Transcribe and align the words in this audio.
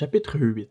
Chapitre 0.00 0.38
8 0.38 0.70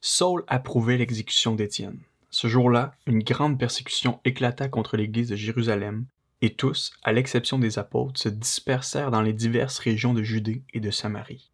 Saul 0.00 0.42
approuvait 0.48 0.96
l'exécution 0.96 1.54
d'Étienne. 1.54 2.00
Ce 2.30 2.48
jour-là, 2.48 2.96
une 3.06 3.22
grande 3.22 3.60
persécution 3.60 4.18
éclata 4.24 4.68
contre 4.68 4.96
l'église 4.96 5.28
de 5.28 5.36
Jérusalem, 5.36 6.06
et 6.42 6.52
tous, 6.54 6.90
à 7.04 7.12
l'exception 7.12 7.60
des 7.60 7.78
apôtres, 7.78 8.18
se 8.18 8.28
dispersèrent 8.28 9.12
dans 9.12 9.22
les 9.22 9.32
diverses 9.32 9.78
régions 9.78 10.14
de 10.14 10.24
Judée 10.24 10.64
et 10.74 10.80
de 10.80 10.90
Samarie. 10.90 11.52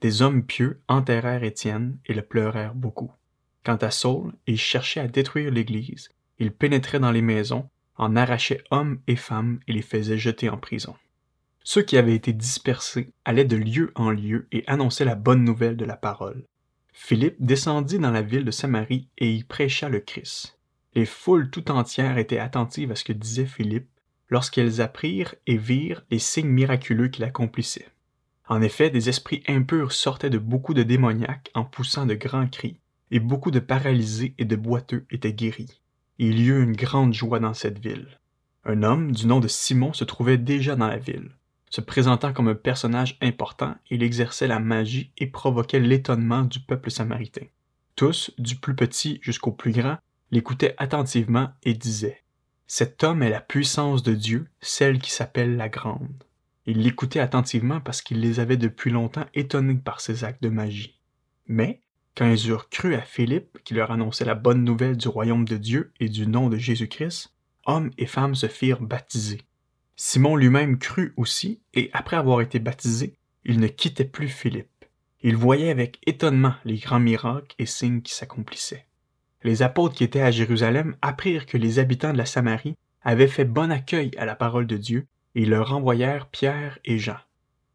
Des 0.00 0.22
hommes 0.22 0.42
pieux 0.42 0.80
enterrèrent 0.88 1.44
Étienne 1.44 1.98
et 2.06 2.14
le 2.14 2.22
pleurèrent 2.22 2.74
beaucoup. 2.74 3.12
Quant 3.62 3.76
à 3.76 3.90
Saul, 3.90 4.32
il 4.46 4.56
cherchait 4.58 5.00
à 5.00 5.06
détruire 5.06 5.50
l'église, 5.50 6.08
il 6.38 6.50
pénétrait 6.50 6.98
dans 6.98 7.12
les 7.12 7.20
maisons, 7.20 7.68
en 7.96 8.16
arrachait 8.16 8.64
hommes 8.70 9.00
et 9.06 9.16
femmes 9.16 9.60
et 9.68 9.74
les 9.74 9.82
faisait 9.82 10.16
jeter 10.16 10.48
en 10.48 10.56
prison. 10.56 10.96
Ceux 11.62 11.82
qui 11.82 11.98
avaient 11.98 12.16
été 12.16 12.32
dispersés 12.32 13.12
allaient 13.26 13.44
de 13.44 13.56
lieu 13.56 13.92
en 13.96 14.10
lieu 14.10 14.48
et 14.50 14.64
annonçaient 14.66 15.04
la 15.04 15.14
bonne 15.14 15.44
nouvelle 15.44 15.76
de 15.76 15.84
la 15.84 15.98
parole. 15.98 16.42
Philippe 16.96 17.36
descendit 17.40 17.98
dans 17.98 18.12
la 18.12 18.22
ville 18.22 18.44
de 18.44 18.50
Samarie 18.52 19.08
et 19.18 19.30
y 19.30 19.42
prêcha 19.42 19.88
le 19.88 19.98
Christ. 19.98 20.58
Les 20.94 21.04
foules 21.04 21.50
tout 21.50 21.70
entières 21.72 22.18
étaient 22.18 22.38
attentives 22.38 22.92
à 22.92 22.94
ce 22.94 23.04
que 23.04 23.12
disait 23.12 23.46
Philippe 23.46 23.88
lorsqu'elles 24.28 24.80
apprirent 24.80 25.34
et 25.46 25.56
virent 25.56 26.04
les 26.10 26.20
signes 26.20 26.48
miraculeux 26.48 27.08
qu'il 27.08 27.24
accomplissait. 27.24 27.88
En 28.46 28.62
effet, 28.62 28.90
des 28.90 29.08
esprits 29.08 29.42
impurs 29.48 29.92
sortaient 29.92 30.30
de 30.30 30.38
beaucoup 30.38 30.72
de 30.72 30.84
démoniaques 30.84 31.50
en 31.54 31.64
poussant 31.64 32.06
de 32.06 32.14
grands 32.14 32.48
cris, 32.48 32.78
et 33.10 33.18
beaucoup 33.18 33.50
de 33.50 33.60
paralysés 33.60 34.34
et 34.38 34.44
de 34.44 34.56
boiteux 34.56 35.04
étaient 35.10 35.32
guéris. 35.32 35.82
il 36.18 36.38
y 36.38 36.46
eut 36.46 36.62
une 36.62 36.76
grande 36.76 37.12
joie 37.12 37.40
dans 37.40 37.54
cette 37.54 37.80
ville. 37.80 38.20
Un 38.64 38.84
homme 38.84 39.12
du 39.12 39.26
nom 39.26 39.40
de 39.40 39.48
Simon 39.48 39.92
se 39.92 40.04
trouvait 40.04 40.38
déjà 40.38 40.76
dans 40.76 40.88
la 40.88 40.98
ville. 40.98 41.32
Se 41.74 41.80
présentant 41.80 42.32
comme 42.32 42.46
un 42.46 42.54
personnage 42.54 43.18
important, 43.20 43.74
il 43.90 44.04
exerçait 44.04 44.46
la 44.46 44.60
magie 44.60 45.10
et 45.18 45.26
provoquait 45.26 45.80
l'étonnement 45.80 46.42
du 46.42 46.60
peuple 46.60 46.88
samaritain. 46.88 47.46
Tous, 47.96 48.30
du 48.38 48.54
plus 48.54 48.76
petit 48.76 49.18
jusqu'au 49.22 49.50
plus 49.50 49.72
grand, 49.72 49.98
l'écoutaient 50.30 50.76
attentivement 50.78 51.50
et 51.64 51.74
disaient 51.74 52.22
Cet 52.68 53.02
homme 53.02 53.24
est 53.24 53.28
la 53.28 53.40
puissance 53.40 54.04
de 54.04 54.14
Dieu, 54.14 54.46
celle 54.60 55.00
qui 55.00 55.10
s'appelle 55.10 55.56
la 55.56 55.68
Grande. 55.68 56.22
Ils 56.64 56.80
l'écoutaient 56.80 57.18
attentivement 57.18 57.80
parce 57.80 58.02
qu'il 58.02 58.20
les 58.20 58.38
avait 58.38 58.56
depuis 58.56 58.92
longtemps 58.92 59.26
étonnés 59.34 59.74
par 59.74 60.00
ses 60.00 60.22
actes 60.22 60.44
de 60.44 60.50
magie. 60.50 61.00
Mais, 61.48 61.80
quand 62.16 62.30
ils 62.30 62.50
eurent 62.50 62.68
cru 62.68 62.94
à 62.94 63.00
Philippe, 63.00 63.58
qui 63.64 63.74
leur 63.74 63.90
annonçait 63.90 64.24
la 64.24 64.36
bonne 64.36 64.62
nouvelle 64.62 64.96
du 64.96 65.08
royaume 65.08 65.44
de 65.44 65.56
Dieu 65.56 65.92
et 65.98 66.08
du 66.08 66.28
nom 66.28 66.50
de 66.50 66.56
Jésus-Christ, 66.56 67.34
hommes 67.66 67.90
et 67.98 68.06
femmes 68.06 68.36
se 68.36 68.46
firent 68.46 68.80
baptiser. 68.80 69.40
Simon 69.96 70.36
lui-même 70.36 70.78
crut 70.78 71.12
aussi, 71.16 71.60
et 71.72 71.90
après 71.92 72.16
avoir 72.16 72.40
été 72.40 72.58
baptisé, 72.58 73.14
il 73.44 73.60
ne 73.60 73.68
quittait 73.68 74.04
plus 74.04 74.28
Philippe. 74.28 74.68
Il 75.22 75.36
voyait 75.36 75.70
avec 75.70 75.98
étonnement 76.06 76.54
les 76.64 76.76
grands 76.76 77.00
miracles 77.00 77.54
et 77.58 77.66
signes 77.66 78.02
qui 78.02 78.12
s'accomplissaient. 78.12 78.86
Les 79.42 79.62
apôtres 79.62 79.94
qui 79.94 80.04
étaient 80.04 80.20
à 80.20 80.30
Jérusalem 80.30 80.96
apprirent 81.02 81.46
que 81.46 81.58
les 81.58 81.78
habitants 81.78 82.12
de 82.12 82.18
la 82.18 82.26
Samarie 82.26 82.76
avaient 83.02 83.28
fait 83.28 83.44
bon 83.44 83.70
accueil 83.70 84.10
à 84.16 84.24
la 84.24 84.34
parole 84.34 84.66
de 84.66 84.76
Dieu, 84.76 85.06
et 85.34 85.44
leur 85.44 85.72
envoyèrent 85.72 86.28
Pierre 86.28 86.78
et 86.84 86.98
Jean. 86.98 87.18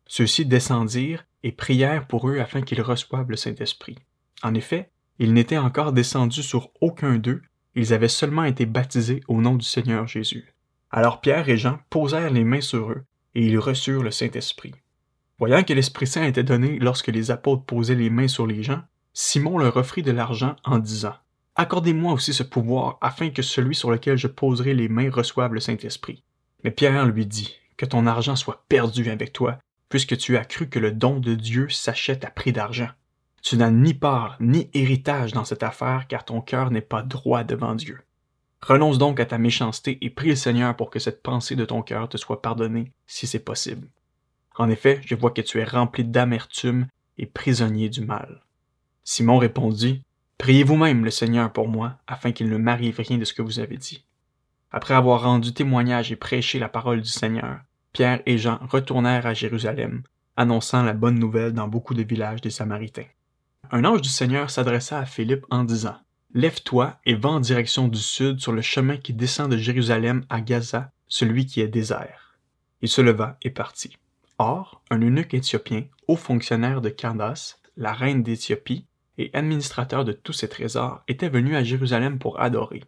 Ceux-ci 0.05 0.45
descendirent 0.45 1.25
et 1.43 1.51
prièrent 1.51 2.07
pour 2.07 2.29
eux 2.29 2.39
afin 2.39 2.61
qu'ils 2.61 2.81
reçoivent 2.81 3.29
le 3.29 3.35
Saint-Esprit. 3.35 3.97
En 4.43 4.53
effet, 4.53 4.89
ils 5.19 5.33
n'étaient 5.33 5.57
encore 5.57 5.93
descendus 5.93 6.43
sur 6.43 6.71
aucun 6.81 7.17
d'eux, 7.17 7.41
ils 7.75 7.93
avaient 7.93 8.07
seulement 8.07 8.45
été 8.45 8.65
baptisés 8.65 9.21
au 9.27 9.41
nom 9.41 9.55
du 9.55 9.65
Seigneur 9.65 10.07
Jésus. 10.07 10.53
Alors 10.91 11.21
Pierre 11.21 11.49
et 11.49 11.57
Jean 11.57 11.79
posèrent 11.89 12.31
les 12.31 12.43
mains 12.43 12.61
sur 12.61 12.91
eux, 12.91 13.03
et 13.35 13.45
ils 13.45 13.59
reçurent 13.59 14.03
le 14.03 14.11
Saint-Esprit. 14.11 14.73
Voyant 15.37 15.63
que 15.63 15.73
l'Esprit 15.73 16.07
Saint 16.07 16.25
était 16.25 16.43
donné 16.43 16.79
lorsque 16.79 17.07
les 17.07 17.31
apôtres 17.31 17.63
posaient 17.63 17.95
les 17.95 18.09
mains 18.09 18.27
sur 18.27 18.47
les 18.47 18.63
gens, 18.63 18.81
Simon 19.13 19.57
leur 19.57 19.77
offrit 19.77 20.03
de 20.03 20.11
l'argent 20.11 20.55
en 20.63 20.79
disant 20.79 21.13
Accordez-moi 21.55 22.13
aussi 22.13 22.33
ce 22.33 22.43
pouvoir, 22.43 22.97
afin 23.01 23.29
que 23.29 23.41
celui 23.41 23.75
sur 23.75 23.91
lequel 23.91 24.17
je 24.17 24.27
poserai 24.27 24.73
les 24.73 24.89
mains 24.89 25.11
reçoive 25.11 25.53
le 25.53 25.59
Saint-Esprit. 25.59 26.23
Mais 26.63 26.71
Pierre 26.71 27.05
lui 27.05 27.25
dit 27.25 27.55
Que 27.77 27.85
ton 27.85 28.07
argent 28.07 28.35
soit 28.35 28.65
perdu 28.67 29.09
avec 29.09 29.33
toi, 29.33 29.59
puisque 29.89 30.17
tu 30.17 30.37
as 30.37 30.45
cru 30.45 30.69
que 30.69 30.79
le 30.79 30.91
don 30.91 31.19
de 31.19 31.35
Dieu 31.35 31.69
s'achète 31.69 32.25
à 32.25 32.29
prix 32.29 32.51
d'argent. 32.51 32.89
Tu 33.41 33.57
n'as 33.57 33.71
ni 33.71 33.93
part 33.93 34.37
ni 34.39 34.69
héritage 34.73 35.33
dans 35.33 35.45
cette 35.45 35.63
affaire, 35.63 36.07
car 36.07 36.25
ton 36.25 36.41
cœur 36.41 36.71
n'est 36.71 36.81
pas 36.81 37.01
droit 37.01 37.43
devant 37.43 37.75
Dieu. 37.75 37.99
Renonce 38.61 38.97
donc 38.97 39.19
à 39.19 39.25
ta 39.25 39.37
méchanceté 39.37 39.97
et 40.01 40.09
prie 40.09 40.29
le 40.29 40.35
Seigneur 40.35 40.75
pour 40.75 40.89
que 40.89 40.99
cette 40.99 41.23
pensée 41.23 41.55
de 41.55 41.65
ton 41.65 41.81
cœur 41.81 42.09
te 42.09 42.17
soit 42.17 42.41
pardonnée, 42.41 42.91
si 43.07 43.25
c'est 43.25 43.39
possible. 43.39 43.87
En 44.57 44.69
effet, 44.69 44.99
je 45.05 45.15
vois 45.15 45.31
que 45.31 45.41
tu 45.41 45.59
es 45.59 45.63
rempli 45.63 46.03
d'amertume 46.03 46.87
et 47.17 47.25
prisonnier 47.25 47.89
du 47.89 48.01
mal. 48.01 48.41
Simon 49.03 49.37
répondit, 49.37 50.03
Priez 50.37 50.63
vous-même 50.63 51.03
le 51.03 51.11
Seigneur 51.11 51.51
pour 51.51 51.67
moi, 51.67 51.97
afin 52.07 52.31
qu'il 52.31 52.49
ne 52.49 52.57
m'arrive 52.57 52.99
rien 52.99 53.17
de 53.17 53.25
ce 53.25 53.33
que 53.33 53.41
vous 53.41 53.59
avez 53.59 53.77
dit. 53.77 54.05
Après 54.71 54.93
avoir 54.93 55.23
rendu 55.23 55.53
témoignage 55.53 56.11
et 56.11 56.15
prêché 56.15 56.59
la 56.59 56.69
parole 56.69 57.01
du 57.01 57.09
Seigneur, 57.09 57.59
Pierre 57.91 58.21
et 58.25 58.37
Jean 58.37 58.59
retournèrent 58.69 59.25
à 59.25 59.33
Jérusalem, 59.33 60.03
annonçant 60.37 60.83
la 60.83 60.93
bonne 60.93 61.19
nouvelle 61.19 61.53
dans 61.53 61.67
beaucoup 61.67 61.93
de 61.93 62.03
villages 62.03 62.41
des 62.41 62.51
Samaritains. 62.51 63.07
Un 63.71 63.83
ange 63.83 64.01
du 64.01 64.09
Seigneur 64.09 64.49
s'adressa 64.49 64.99
à 64.99 65.05
Philippe 65.05 65.45
en 65.49 65.63
disant, 65.63 65.97
Lève-toi 66.35 66.99
et 67.05 67.15
va 67.15 67.29
en 67.29 67.39
direction 67.39 67.87
du 67.87 67.97
sud 67.97 68.39
sur 68.39 68.51
le 68.51 68.61
chemin 68.61 68.97
qui 68.97 69.13
descend 69.13 69.49
de 69.49 69.57
Jérusalem 69.57 70.25
à 70.29 70.41
Gaza, 70.41 70.91
celui 71.07 71.47
qui 71.47 71.59
est 71.59 71.67
désert. 71.67 72.37
Il 72.81 72.89
se 72.89 73.01
leva 73.01 73.37
et 73.41 73.49
partit. 73.49 73.97
Or, 74.37 74.83
un 74.91 75.01
eunuque 75.01 75.33
éthiopien, 75.33 75.85
haut 76.07 76.15
fonctionnaire 76.15 76.81
de 76.81 76.89
Candace, 76.89 77.59
la 77.77 77.93
reine 77.93 78.21
d'Éthiopie, 78.21 78.85
et 79.17 79.31
administrateur 79.33 80.05
de 80.05 80.11
tous 80.11 80.33
ses 80.33 80.47
trésors, 80.47 81.01
était 81.07 81.29
venu 81.29 81.55
à 81.55 81.63
Jérusalem 81.63 82.19
pour 82.19 82.39
adorer. 82.39 82.83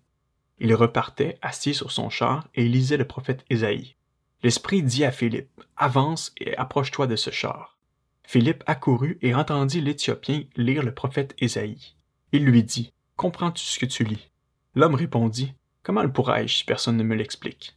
Il 0.60 0.74
repartait, 0.76 1.40
assis 1.42 1.74
sur 1.74 1.92
son 1.92 2.12
char, 2.12 2.48
et 2.54 2.64
lisait 2.70 2.98
le 2.98 3.08
prophète 3.08 3.44
Ésaïe. 3.50 3.96
L'Esprit 4.44 4.84
dit 4.84 5.04
à 5.04 5.12
Philippe, 5.12 5.64
Avance 5.78 6.32
et 6.40 6.56
approche-toi 6.58 7.08
de 7.08 7.16
ce 7.16 7.32
char. 7.32 7.78
Philippe 8.24 8.64
accourut 8.68 9.18
et 9.24 9.34
entendit 9.34 9.82
l'Éthiopien 9.82 10.44
lire 10.56 10.84
le 10.84 10.94
prophète 10.94 11.36
Ésaïe. 11.40 11.96
Il 12.32 12.46
lui 12.46 12.64
dit, 12.64 12.94
Comprends-tu 13.16 13.64
ce 13.64 13.80
que 13.80 13.86
tu 13.86 14.04
lis? 14.04 14.30
L'homme 14.76 14.96
répondit 14.96 15.54
Comment 15.84 16.04
le 16.04 16.12
pourrais-je 16.12 16.58
si 16.58 16.66
personne 16.66 16.98
ne 16.98 17.04
me 17.04 17.16
l'explique? 17.16 17.76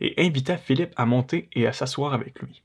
Et 0.00 0.14
invita 0.18 0.56
Philippe 0.56 0.92
à 0.96 1.06
monter 1.06 1.48
et 1.52 1.66
à 1.66 1.72
s'asseoir 1.72 2.14
avec 2.14 2.40
lui. 2.40 2.62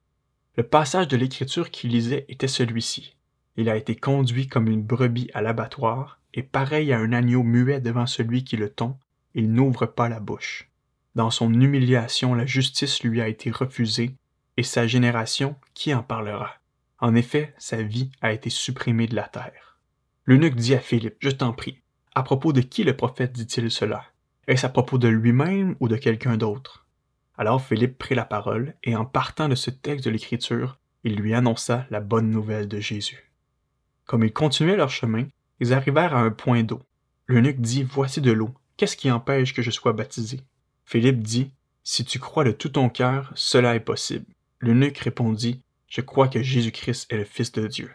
Le 0.57 0.63
passage 0.63 1.07
de 1.07 1.16
l'écriture 1.16 1.69
qu'il 1.69 1.91
lisait 1.91 2.25
était 2.28 2.47
celui-ci. 2.47 3.16
Il 3.56 3.69
a 3.69 3.75
été 3.75 3.96
conduit 3.96 4.47
comme 4.47 4.68
une 4.68 4.81
brebis 4.81 5.30
à 5.34 5.41
l'abattoir, 5.41 6.19
et 6.34 6.44
pareil 6.44 6.91
à 6.91 7.00
un 7.00 7.13
agneau 7.13 7.44
muet 7.44 7.81
devant 7.81 8.06
celui 8.06 8.44
qui 8.44 8.57
le 8.57 8.69
tond, 8.69 8.97
il 9.36 9.51
n'ouvre 9.51 9.86
pas 9.86 10.09
la 10.09 10.19
bouche. 10.19 10.69
Dans 11.16 11.31
son 11.31 11.53
humiliation, 11.53 12.34
la 12.34 12.46
justice 12.46 13.03
lui 13.03 13.22
a 13.22 13.28
été 13.28 13.51
refusée, 13.51 14.16
et 14.57 14.63
sa 14.63 14.88
génération, 14.88 15.56
qui 15.74 15.94
en 15.94 16.03
parlera? 16.03 16.56
En 17.00 17.16
effet, 17.16 17.53
sa 17.57 17.81
vie 17.81 18.12
a 18.22 18.34
été 18.34 18.50
supprimée 18.50 19.07
de 19.07 19.16
la 19.16 19.28
terre. 19.28 19.80
L'eunuque 20.25 20.56
dit 20.56 20.75
à 20.75 20.80
Philippe 20.80 21.16
Je 21.19 21.30
t'en 21.30 21.53
prie, 21.53 21.81
à 22.19 22.24
propos 22.24 22.52
de 22.52 22.59
qui 22.59 22.84
le 22.84 22.97
prophète 22.97 23.31
dit-il 23.31 23.72
cela? 23.72 24.03
Est-ce 24.46 24.66
à 24.66 24.69
propos 24.69 24.97
de 24.97 25.07
lui-même 25.07 25.78
ou 25.80 25.88
de 25.88 25.96
quelqu'un 25.96 26.35
d'autre? 26.35 26.85
Alors 27.38 27.62
Philippe 27.62 27.97
prit 27.97 28.13
la 28.13 28.25
parole, 28.25 28.75
et 28.84 28.94
en 28.97 29.06
partant 29.06 29.47
de 29.47 29.56
ce 29.56 29.69
texte 29.69 30.03
de 30.03 30.12
l'Écriture, 30.12 30.80
il 31.06 31.16
lui 31.16 31.34
annonça 31.34 31.85
la 31.90 32.02
bonne 32.02 32.30
nouvelle 32.30 32.68
de 32.68 32.81
Jésus. 32.81 33.31
Comme 34.06 34.25
ils 34.25 34.34
continuaient 34.34 34.75
leur 34.75 34.90
chemin, 34.90 35.28
ils 35.62 35.72
arrivèrent 35.72 36.13
à 36.13 36.19
un 36.19 36.30
point 36.30 36.63
d'eau. 36.63 36.81
L'eunuque 37.25 37.62
dit 37.62 37.84
Voici 37.84 38.19
de 38.19 38.34
l'eau, 38.34 38.53
qu'est-ce 38.75 38.97
qui 38.97 39.09
empêche 39.09 39.53
que 39.53 39.62
je 39.62 39.72
sois 39.72 39.94
baptisé 39.94 40.41
Philippe 40.84 41.22
dit 41.22 41.51
Si 41.86 42.03
tu 42.03 42.19
crois 42.19 42.44
de 42.44 42.51
tout 42.51 42.68
ton 42.68 42.90
cœur, 42.90 43.31
cela 43.34 43.75
est 43.75 43.80
possible. 43.80 44.25
L'eunuque 44.59 44.97
répondit 44.97 45.62
Je 45.88 46.01
crois 46.01 46.28
que 46.28 46.44
Jésus-Christ 46.44 47.13
est 47.13 47.18
le 47.18 47.24
Fils 47.24 47.53
de 47.53 47.66
Dieu. 47.66 47.90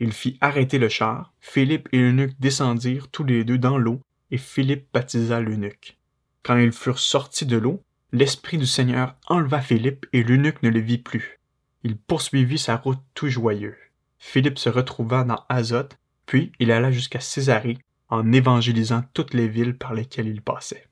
Il 0.00 0.12
fit 0.12 0.38
arrêter 0.40 0.78
le 0.78 0.88
char, 0.88 1.32
Philippe 1.40 1.88
et 1.92 1.98
l'eunuque 1.98 2.38
descendirent 2.38 3.08
tous 3.08 3.24
les 3.24 3.44
deux 3.44 3.58
dans 3.58 3.78
l'eau, 3.78 4.00
et 4.30 4.38
Philippe 4.38 4.86
baptisa 4.92 5.40
l'eunuque. 5.40 5.98
Quand 6.42 6.56
ils 6.56 6.72
furent 6.72 6.98
sortis 6.98 7.46
de 7.46 7.56
l'eau, 7.56 7.82
l'Esprit 8.12 8.58
du 8.58 8.66
Seigneur 8.66 9.16
enleva 9.26 9.60
Philippe 9.60 10.06
et 10.12 10.22
l'eunuque 10.22 10.62
ne 10.62 10.70
le 10.70 10.80
vit 10.80 10.98
plus. 10.98 11.40
Il 11.82 11.96
poursuivit 11.96 12.58
sa 12.58 12.76
route 12.76 13.00
tout 13.14 13.28
joyeux. 13.28 13.76
Philippe 14.18 14.58
se 14.58 14.68
retrouva 14.68 15.24
dans 15.24 15.44
Azote, 15.48 15.98
puis 16.26 16.52
il 16.58 16.72
alla 16.72 16.90
jusqu'à 16.90 17.20
Césarée 17.20 17.78
en 18.08 18.32
évangélisant 18.32 19.02
toutes 19.14 19.34
les 19.34 19.48
villes 19.48 19.76
par 19.76 19.94
lesquelles 19.94 20.28
il 20.28 20.42
passait. 20.42 20.88